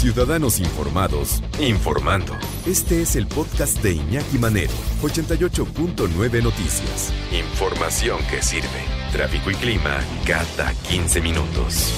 [0.00, 2.32] Ciudadanos informados, informando.
[2.66, 4.72] Este es el podcast de Iñaki Manero,
[5.02, 7.12] 88.9 Noticias.
[7.30, 8.66] Información que sirve.
[9.12, 11.92] Tráfico y clima cada 15 minutos.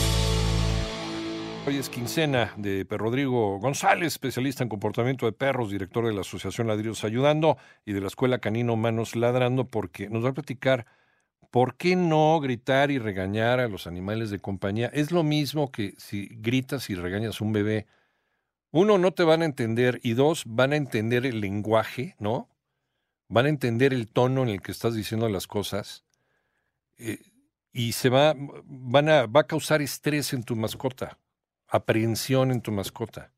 [1.65, 6.67] Hoy es quincena de Rodrigo González, especialista en comportamiento de perros, director de la Asociación
[6.67, 10.87] Ladridos Ayudando y de la Escuela Canino Manos Ladrando, porque nos va a platicar
[11.53, 14.91] por qué no gritar y regañar a los animales de compañía.
[14.93, 17.87] Es lo mismo que si gritas y regañas a un bebé.
[18.73, 22.49] Uno, no te van a entender y dos, van a entender el lenguaje, ¿no?
[23.29, 26.05] Van a entender el tono en el que estás diciendo las cosas.
[26.99, 27.21] Eh,
[27.73, 28.35] y se va,
[28.65, 31.19] van a, va a causar estrés en tu mascota
[31.73, 33.33] aprehensión en tu mascota.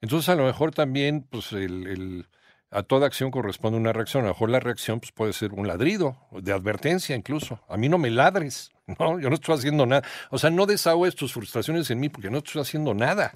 [0.00, 2.26] Entonces a lo mejor también pues el,
[2.72, 4.24] a toda acción corresponde una reacción.
[4.24, 7.60] A lo mejor la reacción pues, puede ser un ladrido, de advertencia incluso.
[7.68, 9.20] A mí no me ladres, ¿no?
[9.20, 10.02] Yo no estoy haciendo nada.
[10.30, 13.32] O sea, no desahogues tus frustraciones en mí porque no estoy haciendo nada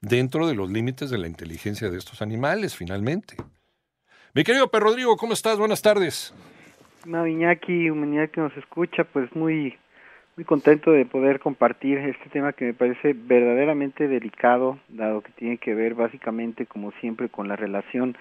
[0.00, 3.36] dentro de los límites de la inteligencia de estos animales, finalmente.
[4.34, 5.58] Mi querido Perro Rodrigo, ¿cómo estás?
[5.58, 6.34] Buenas tardes.
[7.04, 9.78] No, Iñaki, humanidad que nos escucha, pues muy
[10.36, 15.58] muy contento de poder compartir este tema que me parece verdaderamente delicado, dado que tiene
[15.58, 18.16] que ver básicamente, como siempre, con la relación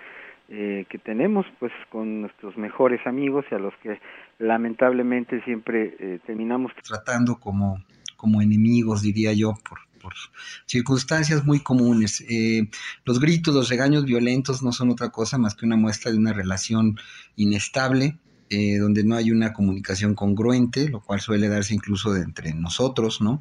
[0.49, 3.99] eh, que tenemos pues con nuestros mejores amigos y a los que
[4.39, 7.83] lamentablemente siempre eh, terminamos tratando como,
[8.17, 10.13] como enemigos, diría yo, por, por
[10.65, 12.21] circunstancias muy comunes.
[12.29, 12.69] Eh,
[13.05, 16.33] los gritos, los regaños violentos no son otra cosa más que una muestra de una
[16.33, 16.97] relación
[17.35, 18.17] inestable
[18.53, 23.19] eh, donde no hay una comunicación congruente, lo cual suele darse incluso de entre nosotros,
[23.19, 23.39] ¿no?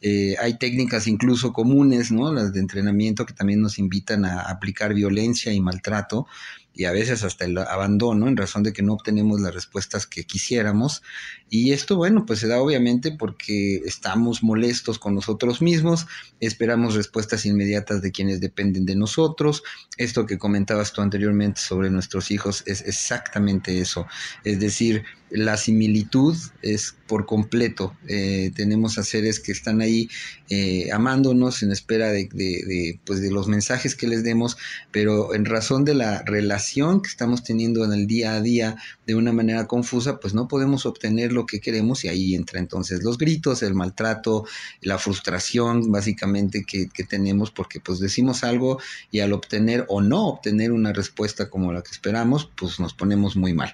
[0.00, 2.32] Eh, hay técnicas incluso comunes, ¿no?
[2.32, 6.28] Las de entrenamiento que también nos invitan a aplicar violencia y maltrato
[6.74, 10.24] y a veces hasta el abandono en razón de que no obtenemos las respuestas que
[10.24, 11.02] quisiéramos.
[11.50, 16.06] Y esto, bueno, pues se da obviamente porque estamos molestos con nosotros mismos,
[16.40, 19.62] esperamos respuestas inmediatas de quienes dependen de nosotros.
[19.98, 24.06] Esto que comentabas tú anteriormente sobre nuestros hijos es exactamente eso.
[24.44, 27.94] Es decir, la similitud es por completo.
[28.08, 30.08] Eh, tenemos a seres que están ahí
[30.48, 34.56] eh, amándonos en espera de, de, pues de los mensajes que les demos,
[34.90, 38.76] pero en razón de la relación que estamos teniendo en el día a día
[39.06, 43.02] de una manera confusa, pues no podemos obtener lo que queremos y ahí entra entonces
[43.02, 44.46] los gritos, el maltrato,
[44.80, 50.28] la frustración básicamente que, que tenemos porque pues decimos algo y al obtener o no
[50.28, 53.72] obtener una respuesta como la que esperamos, pues nos ponemos muy mal.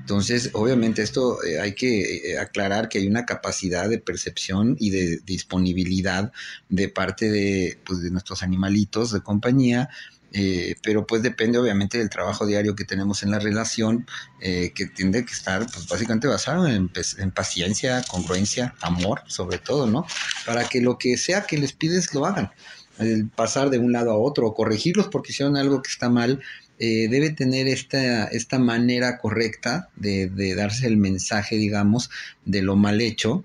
[0.00, 4.90] Entonces, obviamente, esto eh, hay que eh, aclarar que hay una capacidad de percepción y
[4.90, 6.32] de disponibilidad
[6.68, 9.88] de parte de, pues, de nuestros animalitos de compañía.
[10.30, 14.06] Eh, pero pues depende obviamente del trabajo diario que tenemos en la relación,
[14.38, 20.06] que tiende que estar pues básicamente basado en, en, paciencia, congruencia, amor, sobre todo, ¿no?
[20.44, 22.50] Para que lo que sea que les pides lo hagan.
[22.98, 26.42] El pasar de un lado a otro o corregirlos porque hicieron algo que está mal,
[26.78, 32.10] eh, debe tener esta, esta manera correcta de, de, darse el mensaje, digamos,
[32.44, 33.44] de lo mal hecho,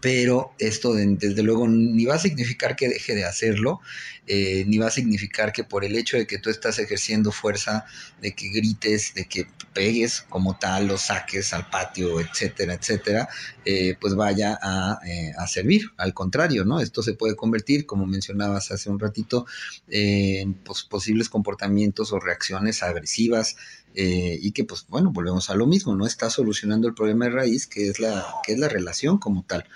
[0.00, 3.80] pero esto desde luego ni va a significar que deje de hacerlo,
[4.26, 7.84] eh, ni va a significar que por el hecho de que tú estás ejerciendo fuerza,
[8.20, 13.28] de que grites, de que pegues como tal, lo saques al patio, etcétera, etcétera,
[13.64, 15.90] eh, pues vaya a, eh, a, servir.
[15.96, 16.80] Al contrario, ¿no?
[16.80, 19.46] Esto se puede convertir, como mencionabas hace un ratito,
[19.88, 23.56] en pues, posibles comportamientos o reacciones agresivas,
[23.94, 27.66] y que pues bueno, volvemos a lo mismo, no está solucionando el problema de raíz
[27.66, 29.66] que es la, que es la relación como tal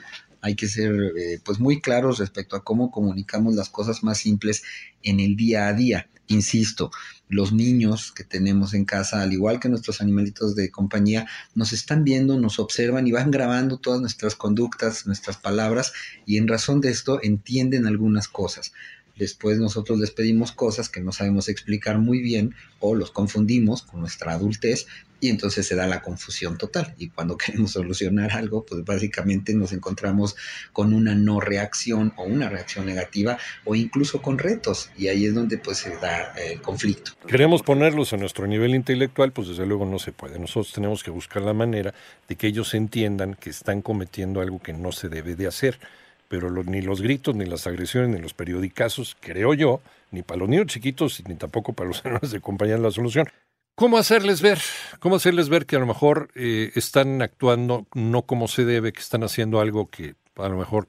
[0.47, 4.63] hay que ser eh, pues muy claros respecto a cómo comunicamos las cosas más simples
[5.03, 6.09] en el día a día.
[6.29, 6.93] Insisto,
[7.29, 11.27] los niños que tenemos en casa, al igual que nuestros animalitos de compañía,
[11.57, 15.93] nos están viendo, nos observan y van grabando todas nuestras conductas, nuestras palabras
[16.27, 18.73] y en razón de esto entienden algunas cosas.
[19.17, 24.01] Después nosotros les pedimos cosas que no sabemos explicar muy bien o los confundimos con
[24.01, 24.87] nuestra adultez
[25.21, 26.95] y entonces se da la confusión total.
[26.99, 30.37] Y cuando queremos solucionar algo, pues básicamente nos encontramos
[30.73, 34.91] con una no reacción o una reacción negativa o incluso con retos.
[34.97, 37.13] Y ahí es donde pues se da el conflicto.
[37.27, 40.39] Queremos ponerlos a nuestro nivel intelectual, pues desde luego no se puede.
[40.39, 41.95] Nosotros tenemos que buscar la manera
[42.29, 45.79] de que ellos entiendan que están cometiendo algo que no se debe de hacer
[46.29, 49.81] pero ni los gritos, ni las agresiones, ni los periodicazos, creo yo,
[50.11, 53.29] ni para los niños chiquitos, ni tampoco para los animales de compañía la solución.
[53.75, 54.59] ¿Cómo hacerles ver?
[55.01, 59.01] ¿Cómo hacerles ver que a lo mejor eh, están actuando no como se debe, que
[59.01, 60.89] están haciendo algo que a lo mejor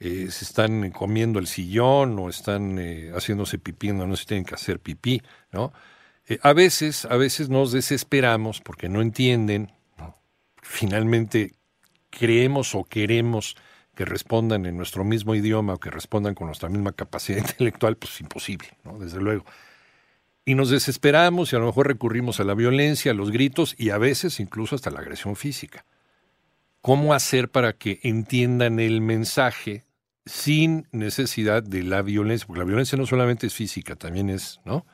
[0.00, 4.44] eh, se están comiendo el sillón o están eh, haciéndose pipí, no, no se tienen
[4.44, 5.22] que hacer pipí,
[5.52, 5.72] ¿no?
[6.42, 9.70] a veces, a veces nos desesperamos porque no entienden,
[10.60, 11.52] finalmente
[12.10, 13.56] creemos o queremos
[13.96, 18.20] que respondan en nuestro mismo idioma o que respondan con nuestra misma capacidad intelectual, pues
[18.20, 18.98] imposible, ¿no?
[19.00, 19.44] Desde luego
[20.48, 23.90] y nos desesperamos y a lo mejor recurrimos a la violencia, a los gritos y
[23.90, 25.84] a veces incluso hasta la agresión física.
[26.80, 29.84] ¿Cómo hacer para que entiendan el mensaje
[30.24, 32.46] sin necesidad de la violencia?
[32.46, 34.86] Porque la violencia no solamente es física, también es, ¿no?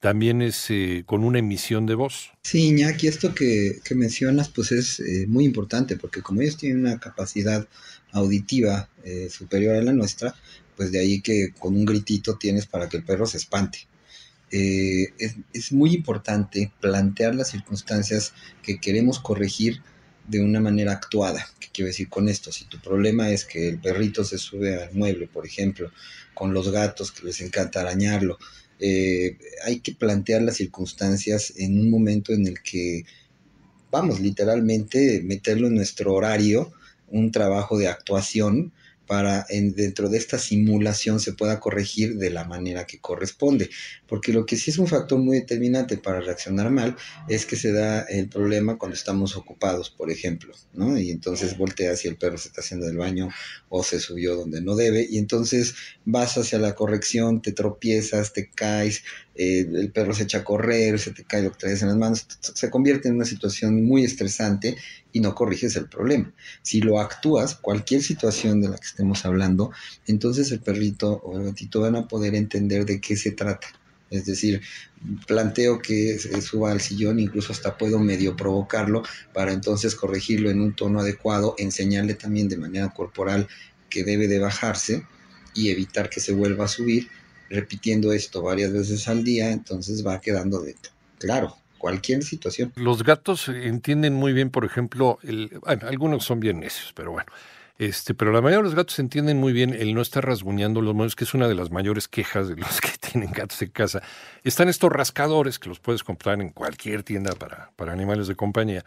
[0.00, 2.32] También es eh, con una emisión de voz.
[2.42, 7.00] Sí, Iñaki, esto que, mencionas pues es eh, muy importante porque como ellos tienen una
[7.00, 7.66] capacidad
[8.12, 10.34] auditiva eh, superior a la nuestra,
[10.76, 13.88] pues de ahí que con un gritito tienes para que el perro se espante.
[14.52, 15.12] Eh,
[15.52, 18.32] es, muy importante plantear las circunstancias
[18.62, 19.82] que queremos corregir
[20.28, 21.46] de una manera actuada.
[21.58, 22.52] ¿Qué quiero decir con esto?
[22.52, 25.90] Si tu problema es que el perrito se sube al mueble, por ejemplo,
[26.34, 28.38] con los gatos que les encanta arañarlo,
[28.80, 33.04] eh, hay que plantear las circunstancias en un momento en el que
[33.90, 36.72] vamos literalmente meterlo en nuestro horario,
[37.08, 38.72] un trabajo de actuación
[39.06, 43.70] para en, dentro de esta simulación se pueda corregir de la manera que corresponde.
[44.06, 46.96] Porque lo que sí es un factor muy determinante para reaccionar mal
[47.28, 50.98] es que se da el problema cuando estamos ocupados, por ejemplo, ¿no?
[50.98, 53.28] Y entonces volteas y el perro se está haciendo el baño
[53.68, 55.74] o se subió donde no debe y entonces
[56.04, 59.02] vas hacia la corrección, te tropiezas, te caes,
[59.38, 61.96] eh, el perro se echa a correr, se te cae lo que traes en las
[61.96, 64.76] manos, se convierte en una situación muy estresante
[65.12, 66.32] y no corriges el problema.
[66.62, 69.72] Si lo actúas, cualquier situación de la que estemos hablando,
[70.06, 73.68] entonces el perrito o el gatito van a poder entender de qué se trata.
[74.10, 74.62] Es decir,
[75.26, 79.02] planteo que suba al sillón, incluso hasta puedo medio provocarlo
[79.34, 83.48] para entonces corregirlo en un tono adecuado, enseñarle también de manera corporal
[83.90, 85.04] que debe de bajarse
[85.54, 87.08] y evitar que se vuelva a subir
[87.50, 90.74] repitiendo esto varias veces al día, entonces va quedando de
[91.18, 92.72] claro cualquier situación.
[92.76, 95.18] Los gatos entienden muy bien, por ejemplo,
[95.64, 97.30] algunos son bien necios, pero bueno,
[97.78, 100.94] este, pero la mayoría de los gatos entienden muy bien el no estar rasguñando los
[100.94, 104.02] muebles, que es una de las mayores quejas de los que tienen gatos en casa.
[104.42, 108.84] Están estos rascadores que los puedes comprar en cualquier tienda para, para animales de compañía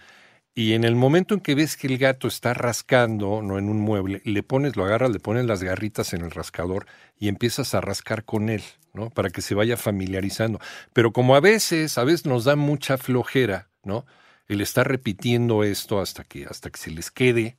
[0.56, 3.80] y en el momento en que ves que el gato está rascando, no en un
[3.80, 6.86] mueble, le pones, lo agarras, le pones las garritas en el rascador
[7.18, 8.64] y empiezas a rascar con él,
[8.94, 9.10] ¿no?
[9.10, 10.60] Para que se vaya familiarizando.
[10.94, 14.06] Pero como a veces, a veces nos da mucha flojera, ¿no?
[14.48, 17.58] El estar repitiendo esto hasta que, hasta que se les quede,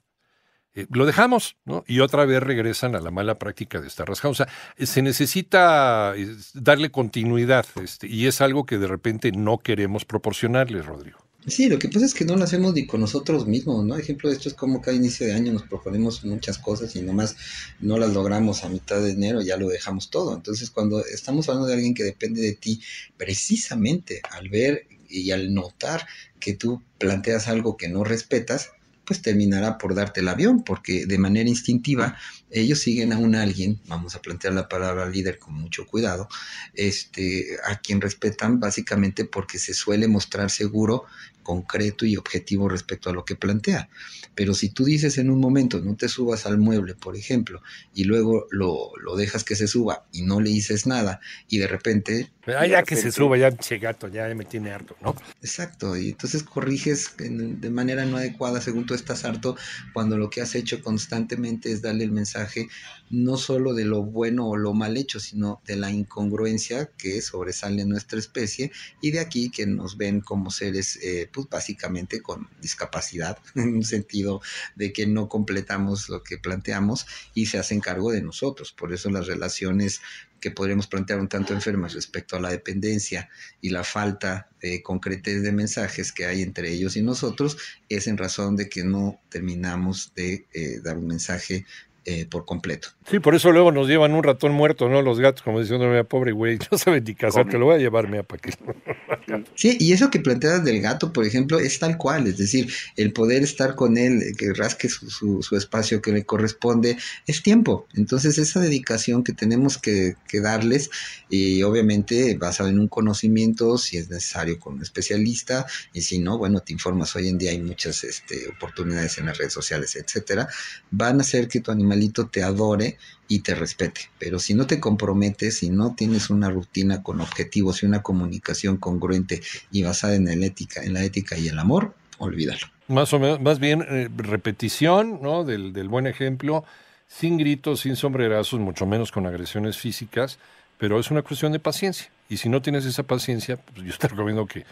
[0.75, 1.85] eh, lo dejamos, ¿no?
[1.87, 4.33] Y otra vez regresan a la mala práctica de estar rascando.
[4.33, 9.59] O sea, se necesita eh, darle continuidad, este, y es algo que de repente no
[9.59, 11.30] queremos proporcionarles, Rodrigo.
[11.50, 13.97] Sí, lo que pasa es que no lo hacemos ni con nosotros mismos, ¿no?
[13.97, 17.37] Ejemplo de esto es como cada inicio de año nos proponemos muchas cosas y nomás
[17.81, 20.35] no las logramos a mitad de enero, ya lo dejamos todo.
[20.35, 22.81] Entonces, cuando estamos hablando de alguien que depende de ti,
[23.17, 26.06] precisamente al ver y al notar
[26.38, 28.70] que tú planteas algo que no respetas,
[29.11, 32.17] pues terminará por darte el avión, porque de manera instintiva
[32.49, 36.29] ellos siguen a un alguien, vamos a plantear la palabra líder con mucho cuidado,
[36.75, 41.06] este, a quien respetan básicamente porque se suele mostrar seguro
[41.43, 43.89] concreto y objetivo respecto a lo que plantea.
[44.37, 47.61] Pero si tú dices en un momento, no te subas al mueble, por ejemplo,
[47.94, 51.67] y luego lo, lo dejas que se suba y no le dices nada, y de
[51.67, 52.31] repente...
[52.46, 55.15] Ah, ya que se suba, ya gato ya me tiene harto, ¿no?
[55.43, 59.57] Exacto, y entonces corriges de manera no adecuada según tú estás harto,
[59.93, 62.69] cuando lo que has hecho constantemente es darle el mensaje
[63.10, 67.84] no solo de lo bueno o lo mal hecho, sino de la incongruencia que sobresale
[67.84, 70.98] nuestra especie, y de aquí que nos ven como seres...
[71.02, 74.40] Eh, pues básicamente con discapacidad, en un sentido
[74.76, 78.72] de que no completamos lo que planteamos y se hacen cargo de nosotros.
[78.72, 80.00] Por eso las relaciones
[80.40, 83.29] que podríamos plantear un tanto enfermas respecto a la dependencia
[83.60, 88.17] y la falta de concretez de mensajes que hay entre ellos y nosotros es en
[88.17, 91.67] razón de que no terminamos de eh, dar un mensaje
[92.07, 92.89] eh, por completo.
[93.11, 95.03] Sí, por eso luego nos llevan un ratón muerto, ¿no?
[95.03, 97.79] Los gatos, como diciendo, mira, pobre güey, no sabe ni casar, te lo voy a
[97.79, 98.53] llevar, mira, para que...
[99.55, 103.13] sí, y eso que planteas del gato, por ejemplo, es tal cual, es decir, el
[103.13, 107.87] poder estar con él, que rasque su, su, espacio que le corresponde, es tiempo.
[107.95, 110.91] Entonces, esa dedicación que tenemos que, que, darles,
[111.29, 116.39] y obviamente basado en un conocimiento, si es necesario con un especialista, y si no,
[116.39, 120.49] bueno, te informas, hoy en día hay muchas este, oportunidades en las redes sociales, etcétera,
[120.91, 124.03] van a hacer que tu animal animalito te adore y te respete.
[124.19, 128.77] Pero si no te comprometes, si no tienes una rutina con objetivos y una comunicación
[128.77, 132.67] congruente y basada en la ética, en la ética y el amor, olvídalo.
[132.89, 135.44] Más o menos, más bien eh, repetición, ¿no?
[135.44, 136.65] Del, del buen ejemplo,
[137.06, 140.39] sin gritos, sin sombrerazos, mucho menos con agresiones físicas,
[140.79, 142.11] pero es una cuestión de paciencia.
[142.29, 144.65] Y si no tienes esa paciencia, pues yo te recomiendo que,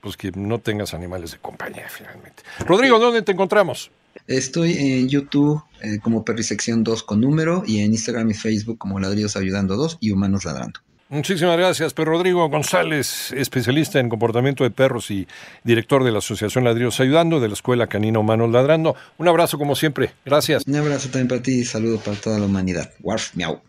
[0.00, 2.42] pues que no tengas animales de compañía finalmente.
[2.66, 3.90] Rodrigo, ¿dónde te encontramos?
[4.26, 9.00] Estoy en YouTube eh, como Perrisección 2 con número y en Instagram y Facebook como
[9.00, 10.80] Ladrillos Ayudando 2 y Humanos Ladrando.
[11.08, 15.28] Muchísimas gracias, Pedro Rodrigo González, especialista en comportamiento de perros y
[15.62, 18.96] director de la Asociación Ladrillos Ayudando, de la Escuela Canino Humanos Ladrando.
[19.18, 20.12] Un abrazo como siempre.
[20.24, 20.64] Gracias.
[20.66, 22.90] Un abrazo también para ti y saludo para toda la humanidad.
[23.02, 23.60] Warf, miau.